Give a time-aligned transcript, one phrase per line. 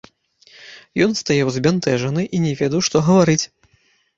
[1.07, 3.41] Ён стаяў збянтэжаны і не ведаў, што гаварыць.